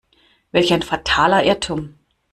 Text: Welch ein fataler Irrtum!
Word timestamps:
Welch 0.51 0.73
ein 0.73 0.81
fataler 0.81 1.43
Irrtum! 1.43 1.93